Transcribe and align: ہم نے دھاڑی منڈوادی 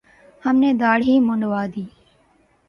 ہم 0.43 0.55
نے 0.61 0.69
دھاڑی 0.81 1.13
منڈوادی 1.27 1.85